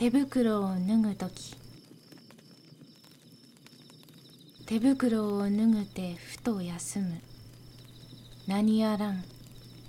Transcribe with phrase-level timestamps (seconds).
[0.00, 1.54] 手袋を脱ぐ時。
[4.64, 7.20] 手袋を脱ぐてふと休む。
[8.46, 9.22] 何やらん。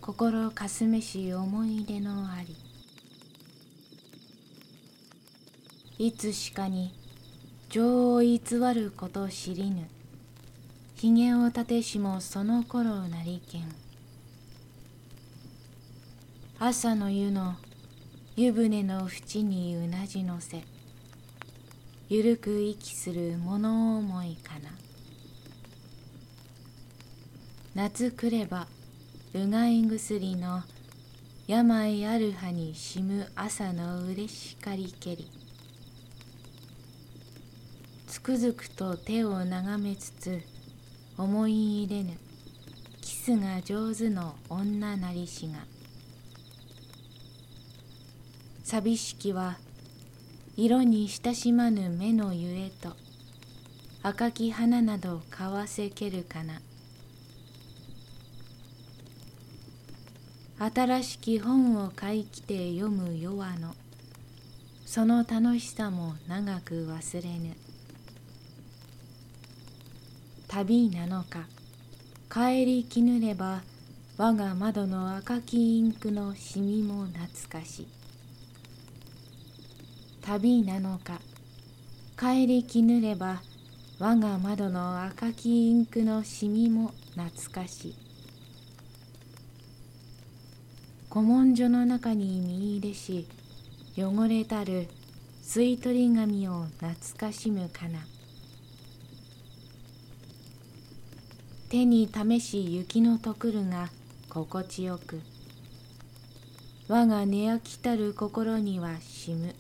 [0.02, 2.58] 心かすめし思い出のあり。
[5.98, 6.94] いつしかに
[7.70, 8.42] 情を偽
[8.76, 9.88] ること知りぬ。
[10.96, 13.64] ひげを立てしもその頃なりけん。
[16.60, 17.56] 朝の湯の
[18.42, 20.64] 湯船の縁にうなじのせ。
[22.10, 24.72] ゆるく息する物思いかな。
[27.76, 28.66] 夏来れば
[29.36, 30.64] うがい薬の
[31.46, 35.30] 病ある葉にしむ朝のうれしかりけり。
[38.08, 40.42] つくづくと手を眺めつつ
[41.16, 42.18] 思い入れぬ
[43.02, 45.71] キスが上手の女なりしが。
[48.72, 49.58] 寂しきは
[50.56, 52.96] 色に親しまぬ目のゆえと
[54.02, 56.62] 赤き花など買わせけるかな。
[60.74, 63.76] 新しき本を買いきて読む夜はの
[64.86, 67.54] その楽しさも長く忘れぬ。
[70.48, 71.46] 旅なのか
[72.32, 73.64] 帰りきぬれば
[74.16, 78.01] 我が窓の赤きインクのしみも懐かしい。
[80.22, 81.20] 旅なのか。
[82.20, 83.42] 帰りきぬれば
[83.98, 87.96] 我が窓の赤きインクのしみも懐かし
[91.10, 93.28] 古文書の中に見入れし
[93.98, 94.88] 汚れたる
[95.44, 98.00] 吸い取り紙を懐かしむかな。
[101.70, 103.90] 手に試し雪のとくるが
[104.30, 105.20] 心地よく。
[106.88, 109.56] 我が寝飽きたる心にはしむ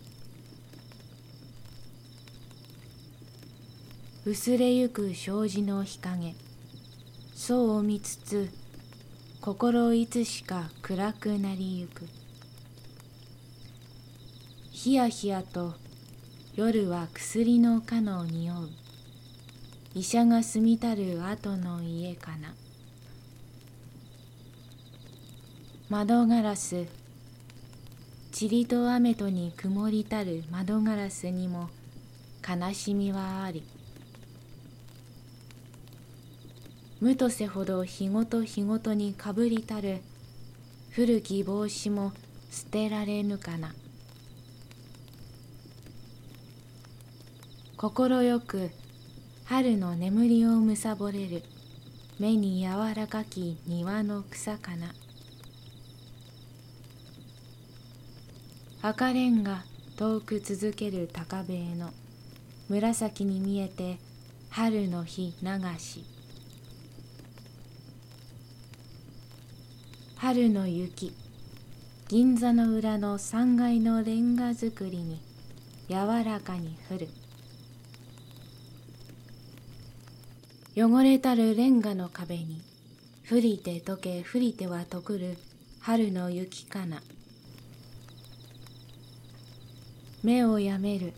[4.23, 6.35] 薄れゆく障子の日陰。
[7.33, 8.51] そうを見つつ
[9.41, 12.05] 心いつしか暗くなりゆく。
[14.69, 15.73] ひやひやと
[16.55, 18.69] 夜は薬のかの匂う。
[19.95, 22.53] 医者が住みたる後の家かな。
[25.89, 26.85] 窓ガラス。
[28.39, 31.69] 塵と雨とに曇りたる窓ガラスにも
[32.47, 33.63] 悲しみはあり。
[37.01, 40.01] 無とせほど日ごと日ごとにかぶりたる。
[40.91, 42.13] 古き帽子も
[42.51, 43.73] 捨てられぬかな。
[47.75, 48.69] 心よく
[49.45, 51.41] 春の眠りをむさぼれる。
[52.19, 54.93] 目に柔らかき庭の草かな。
[58.83, 59.63] 赤レンガ
[59.97, 61.89] 遠く続ける高塀の。
[62.69, 63.97] 紫に見えて
[64.51, 66.20] 春の日流し。
[70.21, 71.15] 春の雪。
[72.07, 75.19] 銀座の裏の3階のレンガ造りに
[75.89, 77.07] 柔らかに降る。
[80.77, 82.61] 汚れたるレンガの壁に
[83.31, 85.37] 降りて溶け降りては溶くる
[85.79, 87.01] 春の雪かな。
[90.21, 91.13] 目をやめる。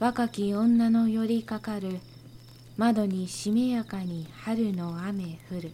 [0.00, 2.00] 若き女の寄りかかる。
[2.78, 5.70] 窓にしめやかに春の雨降る。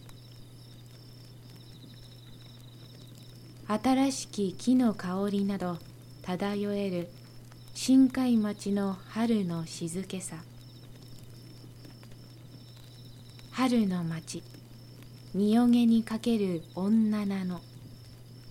[3.75, 5.79] 新しき木の香りなど
[6.21, 7.09] 漂える
[7.73, 10.35] 深海町の春の静けさ。
[13.51, 14.43] 春の町
[15.33, 17.61] 身よげにかける女名の。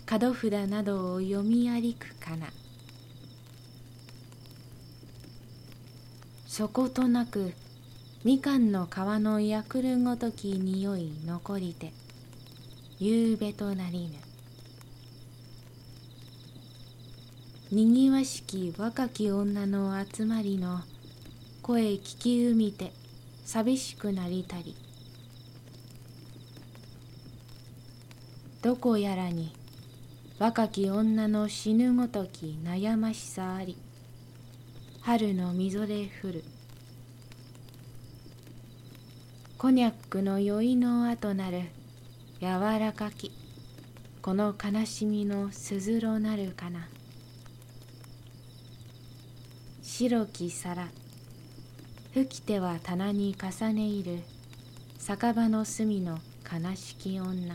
[0.06, 2.48] 角札などを読み歩くかな。
[6.48, 7.52] そことなく
[8.24, 11.92] みかんの皮のやくるごとき匂い残りて
[12.98, 14.31] 夕べとなりぬ。
[17.72, 20.82] にぎわしき若き女の集まりの
[21.62, 22.92] 声聞きうみて
[23.46, 24.76] 寂しくなりたり。
[28.60, 29.54] どこやらに
[30.38, 33.78] 若き女の死ぬごとき悩ましさあり。
[35.00, 36.44] 春のみぞれ降る。
[39.56, 41.62] コニャックの酔いの後なる
[42.38, 43.32] 柔らかき。
[44.20, 46.91] この悲しみのすずろなるかな。
[50.02, 50.88] 白き皿。
[52.12, 54.18] 吹きては棚に重ねいる。
[54.98, 57.54] 酒場の隅の悲しき女。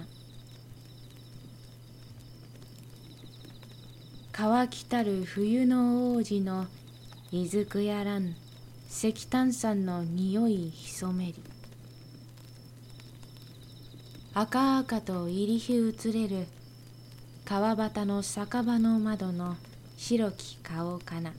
[4.32, 6.68] 乾きたる冬の王子の
[7.34, 8.34] いずくやらん。
[8.90, 11.36] 石炭酸の匂い潜めり
[14.34, 16.48] 赤々と入り火移れる。
[17.44, 19.58] 川端の酒場の窓の
[19.98, 21.34] 白き顔かな。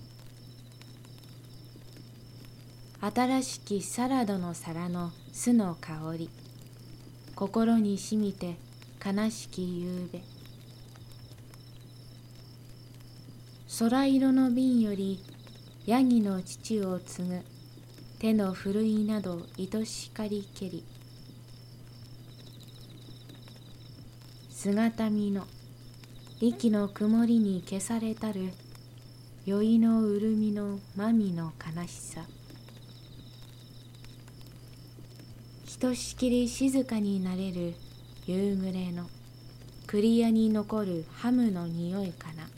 [3.01, 6.31] 新しきサラダの皿の酢の香り。
[7.37, 8.57] 心にしみて
[9.05, 10.21] 悲しき夕べ。
[13.79, 15.23] 空色の瓶より
[15.87, 17.41] ヤギの父を継ぐ。
[18.19, 20.85] 手のふるいなど愛しかりけり。
[24.51, 25.47] 姿見の
[26.41, 28.53] 力の曇りに消されたる。
[29.47, 32.23] 酔いの潤みのまみの悲しさ。
[35.79, 37.73] ひとしきり静かになれる
[38.27, 39.09] 夕暮れの
[39.87, 42.49] クリアに残るハムの匂いかな。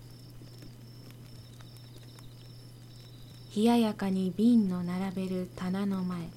[3.55, 6.31] 冷ややかに瓶の並べる棚の前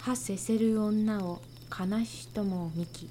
[0.00, 1.40] はせせる女を
[1.70, 3.08] 悲しとも見き。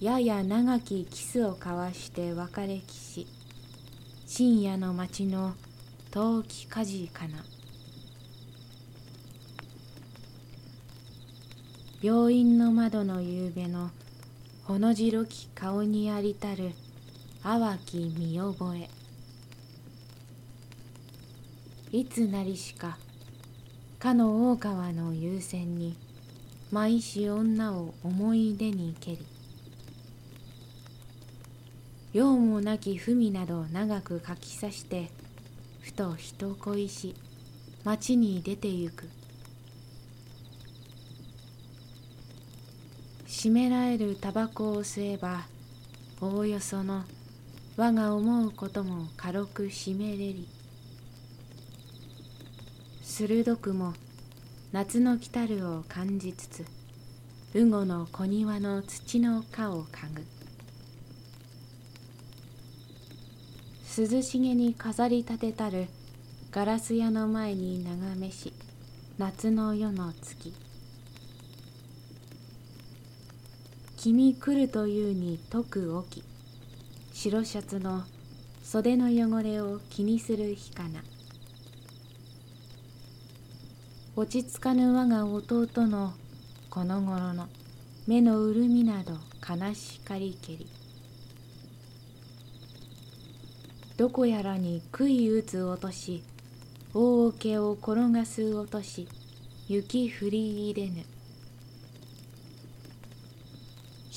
[0.00, 3.28] やや長きキスを交わして別れきし
[4.26, 5.54] 深夜の街の
[6.10, 7.44] 陶器火事かな。
[12.02, 13.92] 病院の窓の夕べの
[14.64, 16.72] ほの白き顔にありたる
[17.44, 18.90] 淡き見覚え。
[21.96, 22.98] いつなりしか
[24.00, 25.96] かの大川の優先に
[26.72, 29.18] 舞し女を思い出にけり。
[32.12, 35.08] 用もなき文など長く書きさして
[35.82, 37.14] ふと人恋し
[37.84, 39.21] 町に出てゆく。
[43.42, 45.46] 湿められるタバコを吸えば
[46.20, 47.02] おおよその
[47.76, 50.48] 我が思うことも軽く湿めれり。
[53.02, 53.94] 鋭くも
[54.70, 56.64] 夏の来たるを感じつつ
[57.52, 60.14] 羽後の小庭の土の香を嗅
[63.96, 64.14] ぐ。
[64.14, 65.88] 涼しげに飾り立てたる
[66.52, 68.52] ガラス屋の前に眺めし
[69.18, 70.54] 夏の夜の月。
[74.02, 76.24] 君来るというに解く起き
[77.12, 78.02] 白シャツの
[78.60, 81.04] 袖の汚れを気にする日かな。
[84.16, 86.14] 落ち着かぬ我が弟の
[86.68, 87.46] この頃の
[88.08, 89.12] 目の潤みなど
[89.48, 90.66] 悲しかりけり。
[93.96, 96.24] どこやらに杭打つ落とし
[96.92, 99.06] 大桶を転がす落とし
[99.68, 101.11] 雪降り入れぬ。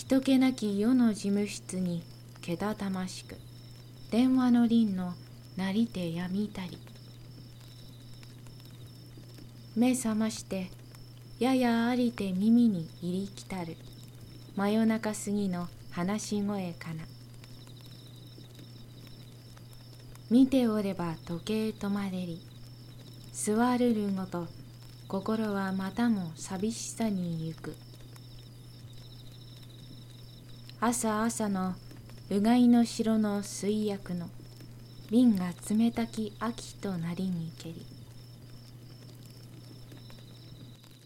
[0.07, 2.03] 人気なき世の事務室に
[2.39, 3.37] けたたましく
[4.11, 5.15] 電話の鈴の
[5.57, 6.77] なりてやみたり。
[9.75, 10.69] 目覚まして
[11.39, 13.77] ややありて耳に入りきたる。
[14.55, 17.03] 真夜中過ぎの話し声かな。
[20.29, 22.39] 見ておれば時計止まれり。
[23.33, 24.45] 座るるごと
[25.07, 27.75] 心はまたも寂しさに行く。
[30.81, 31.73] 朝朝の
[32.29, 34.29] うがいの城の水薬の
[35.09, 37.85] 瓶が冷たき秋となりにけり。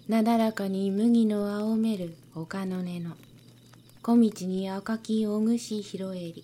[0.07, 3.11] なだらかに麦の青める丘の根の。
[4.01, 6.43] 小道に赤きおぐし拾えり。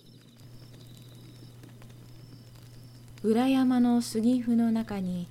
[3.24, 5.26] 裏山の杉譜の中に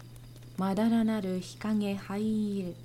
[0.58, 2.75] まだらなる日陰灰いる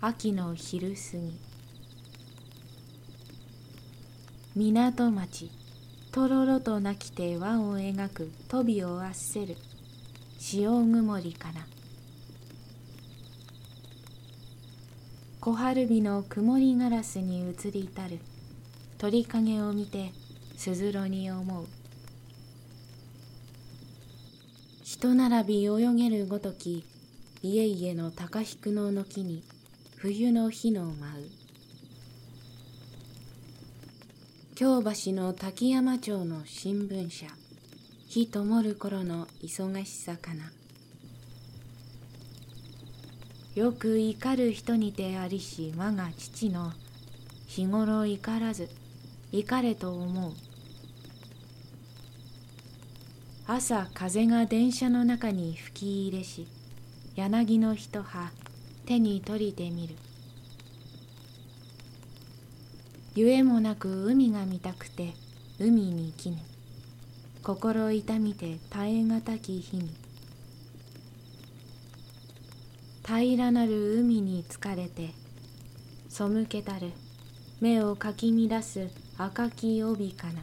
[0.00, 1.51] 秋の昼過ぎ。
[4.54, 5.50] 港町。
[6.10, 9.56] とろろと泣きて輪を描く飛びをあっせる。
[10.38, 11.66] 潮曇りかな。
[15.40, 18.18] 小春日の曇りガラスに映り至る。
[18.98, 20.12] 鳥影を見て
[20.58, 21.66] すずろに思う。
[24.84, 26.84] 人並び泳げるごとき
[27.42, 29.42] 家々の高低の軒に
[29.96, 31.41] 冬の日の舞う。
[34.62, 37.26] 京橋の滝山町の新聞社。
[38.06, 40.52] 日灯る頃の忙しさかな。
[43.56, 46.70] よく怒る人にてありし我が父の
[47.48, 48.68] 日頃怒らず
[49.32, 50.32] 怒れと思う。
[53.48, 56.46] 朝風が電車の中に吹き入れし
[57.16, 58.30] 柳の一葉
[58.86, 59.96] 手に取りてみる。
[63.14, 65.12] ゆえもなく海が見たくて
[65.58, 66.38] 海に来ぬ。
[67.42, 69.90] 心痛みて耐え難き日に
[73.04, 75.10] 平らなる海に疲れて
[76.08, 76.92] 背けたる。
[77.60, 78.88] 目をかき乱す
[79.18, 80.42] 赤き帯かな。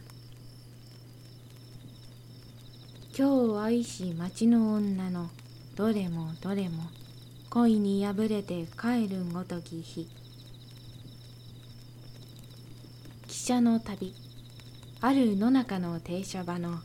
[3.17, 5.29] 今日愛し町の女の
[5.75, 6.83] どれもどれも
[7.49, 10.07] 恋に破れて帰るごとき日
[13.27, 14.13] 汽車の旅。
[15.01, 16.81] ある野中の停車場の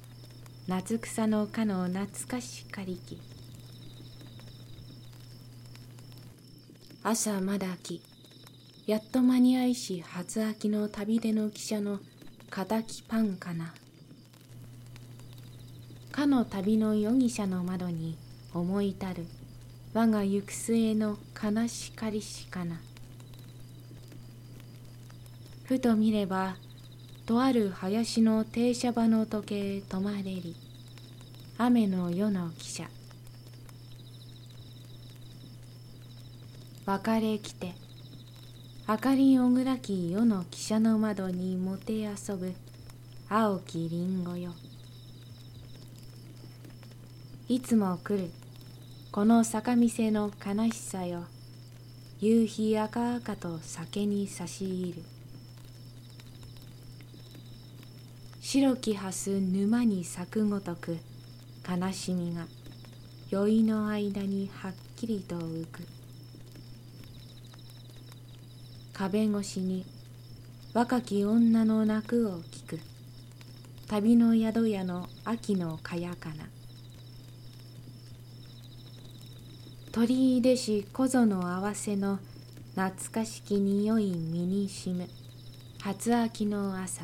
[0.66, 3.20] 夏草のかの懐かしかりき
[7.02, 8.00] 朝まだき
[8.86, 12.00] やっと間に合いし初秋の旅での汽車の
[12.50, 13.74] 敵パンかな。
[16.12, 18.16] かの旅の容疑者の窓に
[18.54, 19.26] 思い至る。
[19.92, 22.80] 我が行く末の悲しかりしかな。
[25.64, 26.56] ふと見れば
[27.24, 30.54] とある林の停車場の時計止まれり
[31.56, 32.88] 雨の夜の汽車。
[36.84, 37.72] 別れ来て
[38.86, 42.52] 明かりおぐらき夜の汽車の窓にもて遊ぶ
[43.30, 44.52] 青きりんごよ。
[47.48, 48.30] いつも来る
[49.10, 51.24] この坂店の悲しさよ。
[52.20, 55.13] 夕日赤々と酒に差し入る。
[58.56, 60.98] 白き蓮沼に咲くごとく
[61.68, 62.46] 悲しみが
[63.28, 65.80] 酔いの間にはっきりと浮く。
[68.92, 69.84] 壁越しに
[70.72, 72.78] 若き女の泣くを聞く。
[73.88, 76.44] 旅の宿屋の秋のかやかな。
[79.90, 82.20] 鳥居でし小園合わせの
[82.76, 85.08] 懐かしき匂い身にしむ。
[85.80, 87.02] 初秋の朝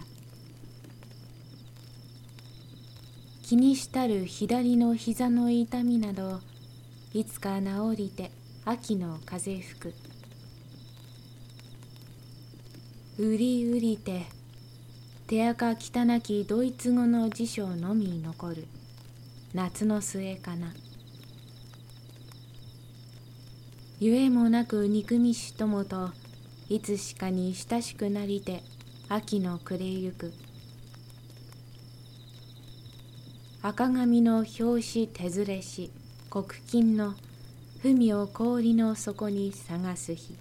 [3.50, 6.38] 気にしたる左の膝の痛みなど
[7.12, 8.30] いつか治りて
[8.64, 9.94] 秋の風吹く。
[13.18, 14.26] うりうりて
[15.26, 18.68] 手垢汚きドイツ語の辞書のみ残る。
[19.52, 20.72] 夏の末かな。
[23.98, 26.12] ゆえもなく憎みしともと
[26.68, 28.62] いつしかに親しくなりて
[29.08, 30.32] 秋の暮れゆく。
[33.62, 35.90] 赤髪の表紙手ずれし
[36.30, 37.14] 黒金の
[37.82, 40.34] 文を氷の底に探す日。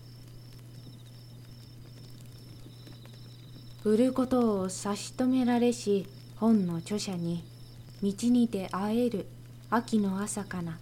[3.83, 6.07] 売ることを差し止められし
[6.37, 7.43] 本の著者に
[8.01, 9.27] 道にて会える
[9.69, 10.79] 秋の朝かな。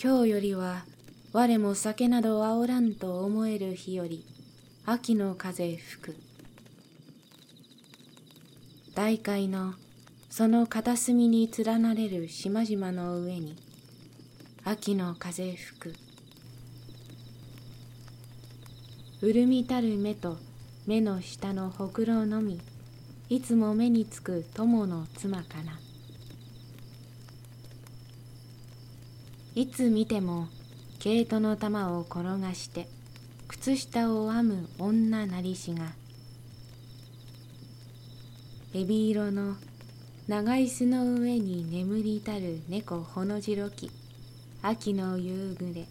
[0.00, 0.84] 今日よりは
[1.32, 4.24] 我も酒など煽らんと思える日より
[4.86, 6.29] 秋の風吹く。
[9.00, 9.72] 大海の
[10.28, 13.56] その片隅に連なれる島々の上に
[14.62, 15.94] 秋の風吹く。
[19.22, 20.36] 潤みたる目と
[20.86, 22.60] 目の下のほくろのみ
[23.30, 25.80] いつも目につく友の妻かな。
[29.54, 30.48] いつ見ても
[30.98, 32.86] 毛糸の玉を転がして
[33.48, 35.86] 靴下を編む女なりしが
[38.72, 39.56] エビ色の
[40.28, 43.90] 長い巣の上に眠りたる猫ほのじろき。
[44.62, 45.88] 秋の夕暮れ。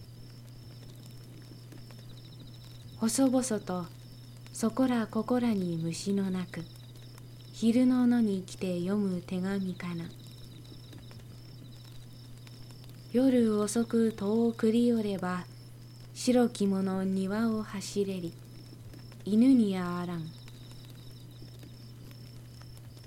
[2.95, 3.85] 細々と
[4.53, 6.63] そこらここらに虫の鳴く。
[7.51, 10.05] 昼の野に来て読む手紙かな。
[13.11, 15.43] 夜遅く戸を繰り寄れば
[16.13, 18.31] 白き者庭を走れり。
[19.25, 20.39] 犬にあらん。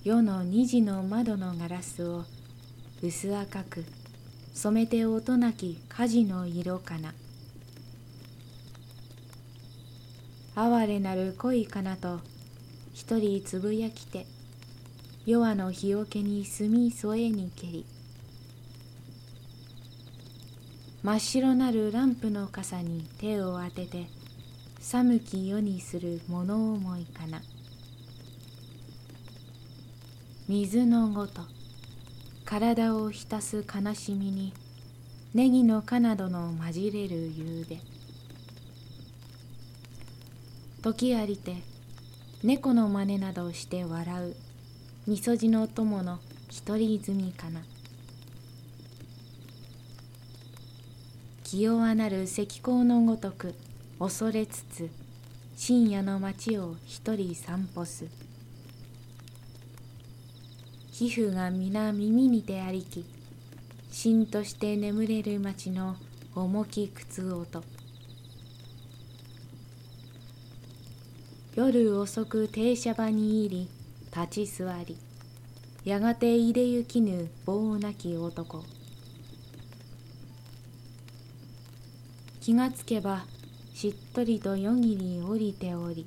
[0.04, 2.24] 夜の二時の窓のガラスを
[3.02, 3.84] 薄赤く
[4.52, 7.14] 染めて音なき火事の色かな。
[10.56, 12.18] 哀れなる恋かなと
[12.92, 14.26] 一人つぶやきて
[15.24, 17.86] 夜の日よけに墨添えにけり。
[21.04, 24.08] 真っ白なるランプの傘に手を当てて
[24.80, 27.40] 寒き世にする物思いかな。
[30.54, 31.40] 水のごと
[32.44, 34.52] 体を浸す悲しみに
[35.32, 37.78] ネギの花などの混じれる夕べ。
[40.82, 41.56] 時ありて
[42.44, 44.36] 猫の真似などして笑う
[45.06, 46.18] みそじの友の
[46.50, 47.62] 一人泉かな。
[51.44, 53.54] 気弱なる石膏のごとく
[53.98, 54.90] 恐れつつ
[55.56, 58.21] 深夜の街を一人散歩す。
[61.02, 63.04] 皮膚が皆耳にて歩き
[63.90, 65.96] しんとして眠れる街の
[66.32, 67.64] 重き靴音。
[71.56, 73.68] 夜遅く停車場に入り
[74.16, 74.96] 立ち座り
[75.84, 78.62] やがていでゆきぬ棒なき男。
[82.40, 83.24] 気がつけば
[83.74, 86.06] しっとりと夜霧に降りており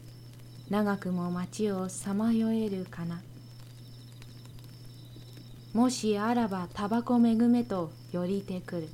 [0.70, 3.20] 長くも街をさまよえるかな。
[5.76, 8.88] もしあらばタバコめぐめと寄りてくる。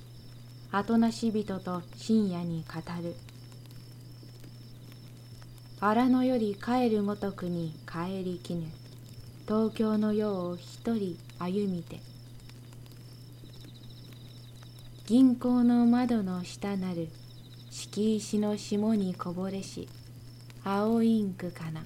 [0.72, 3.14] 後なし人と深夜に語る。
[5.80, 8.66] 荒野より帰るごとくに帰りきぬ。
[9.48, 12.00] 東京の世を一人歩みて。
[15.06, 17.10] 銀行の窓の下なる。
[17.70, 19.88] 敷石の霜にこぼれし。
[20.64, 21.84] 青インクかな。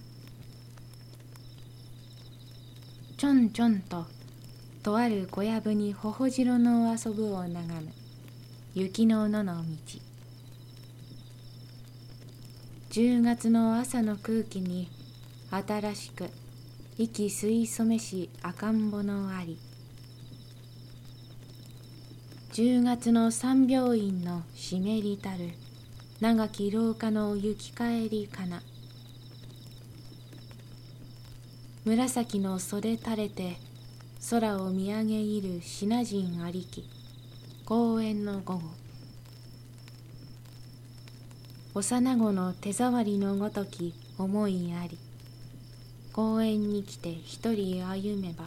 [3.18, 4.15] ちょんちょんと
[4.86, 7.92] とある小籔にほほ白の遊ぶを眺む。
[8.76, 9.70] 雪の野の道。
[12.92, 14.88] 10月の朝の空気に
[15.50, 16.30] 新しく
[17.00, 19.58] 息吸い染めし赤ん坊のあり。
[22.54, 25.50] 10月の三病院の湿りたる
[26.22, 28.62] 長き廊下の行き帰りかな。
[31.86, 33.65] 紫の袖垂れて
[34.28, 36.90] 空を見上げいるシナ人ありき。
[37.64, 38.62] 公園の午後。
[41.76, 44.98] 幼子の手触りのごとき思いあり。
[46.12, 48.46] 公園に来て一人歩めば。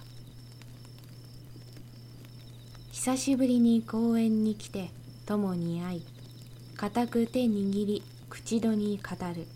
[2.90, 4.90] 久しぶりに公園に来て
[5.26, 6.02] 友に会い
[6.76, 9.46] 固く手握り口戸に語る。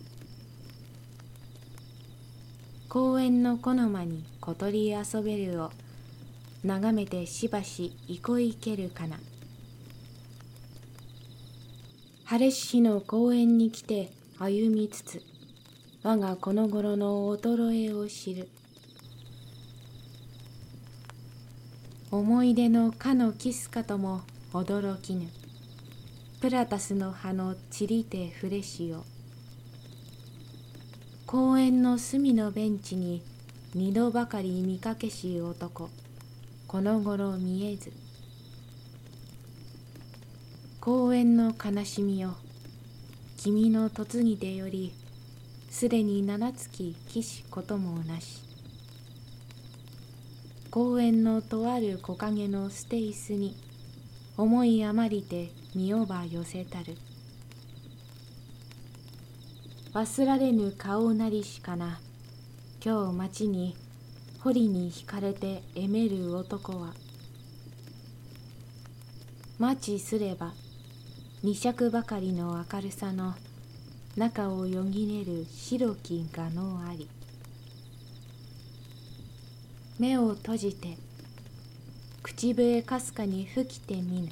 [2.89, 5.73] 公園の木の間に小鳥遊べるを
[6.65, 9.19] 眺めてしばし憩いけるかな。
[12.25, 15.23] 晴れし日の公園に来て歩みつつ
[16.03, 18.49] 我がこの頃の衰えを知る。
[22.11, 24.23] 思い出のかのキスかとも
[24.53, 25.29] 驚きぬ。
[26.41, 29.05] プラタスの葉の散りてフレシオ
[31.25, 33.23] 公園の隅のベンチに
[33.75, 35.89] 二度ばかり見かけし男。
[36.73, 37.93] この頃見えず
[40.81, 42.35] 公園の悲しみよ
[43.37, 44.95] 君の嫁ぎてより
[45.69, 48.43] すでに七月騎士こともなし
[50.71, 53.55] 公園のとある木陰の捨て椅子に
[54.39, 56.97] 思い余りて身をば寄せたる。
[59.93, 62.01] 忘られぬ顔なりしかな
[62.83, 63.77] 今日町に
[64.45, 66.95] 堀に惹かれてえめる男は
[69.61, 70.53] 待ちすれば
[71.45, 73.35] 二尺ばかりの明るさの
[74.17, 77.09] 中をよぎれる白き画のあり。
[80.01, 80.97] 目を閉じて
[82.25, 84.29] 口笛かすかに吹きてみぬ。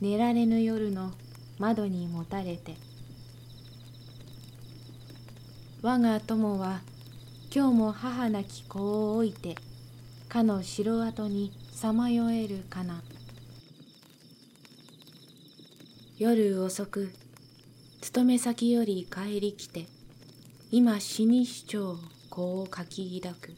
[0.00, 1.12] 寝られぬ夜の
[1.58, 2.76] 窓にもたれて。
[5.82, 6.80] 我が友は
[7.54, 9.56] 今日も母なき子を置いて
[10.30, 13.02] かの城跡にさまよえるかな。
[16.16, 17.12] 夜遅く
[18.00, 19.86] 勤め先より帰り来て
[20.70, 21.96] 今死に主張
[22.30, 23.52] 子を書き抱く。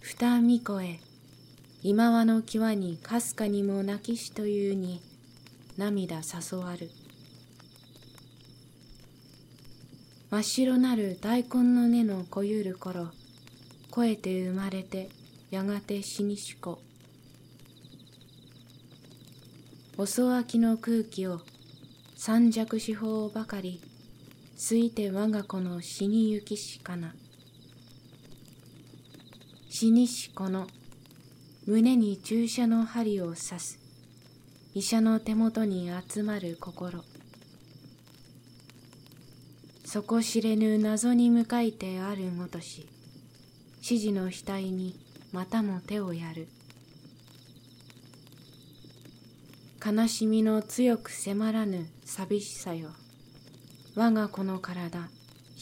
[0.00, 0.98] 二見子へ
[1.82, 5.02] 今和の際にかすかにも泣きしというに
[5.76, 6.88] 涙誘わる。
[10.32, 13.08] 真っ白なる大根の根のこゆる頃
[13.90, 15.10] 肥えて生まれて
[15.50, 16.80] やがて死にしこ。
[19.98, 21.42] 遅明きの空気を
[22.16, 23.82] 三尺四方ばかり
[24.56, 27.12] すいて我が子の死にゆきしかな。
[29.68, 30.66] 死にしこの
[31.66, 33.78] 胸に注射の針を刺す。
[34.72, 37.04] 医者の手元に集まる心。
[39.92, 42.88] 底知れぬ謎に向かいてあるごとし
[43.82, 44.98] 指示の額に
[45.32, 46.48] またも手をやる。
[49.84, 52.88] 悲しみの強く迫らぬ寂しさよ。
[53.94, 55.10] 我が子の体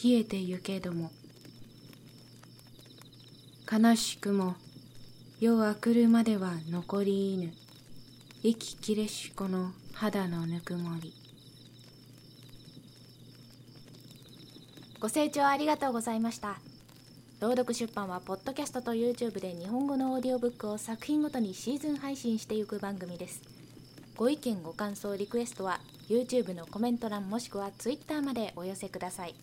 [0.01, 1.11] 冷えてゆけども。
[3.69, 4.55] 悲しくも
[5.41, 7.51] 夜明くるまでは残り犬。
[8.43, 11.20] 息切れしこの肌のぬくもり。
[15.01, 16.59] ご清聴ありがとうございました。
[17.39, 23.41] 朗読出版はポッドキャストと YouTube で日本語のオーディオブックを作品ごとにシーズン配信していく番組です。
[24.15, 29.33] ご意見ご感想リクエストは YouTube のコメント欄もしくは Twitter までお寄せください。